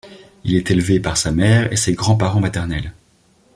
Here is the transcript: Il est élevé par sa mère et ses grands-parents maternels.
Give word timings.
Il 0.45 0.55
est 0.55 0.71
élevé 0.71 0.99
par 0.99 1.15
sa 1.15 1.31
mère 1.31 1.71
et 1.71 1.75
ses 1.75 1.93
grands-parents 1.93 2.39
maternels. 2.39 2.91